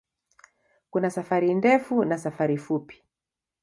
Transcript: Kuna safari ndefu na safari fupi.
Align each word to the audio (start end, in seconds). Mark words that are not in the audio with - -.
Kuna 0.89 1.09
safari 1.09 1.53
ndefu 1.53 2.05
na 2.05 2.17
safari 2.17 2.57
fupi. 2.57 3.03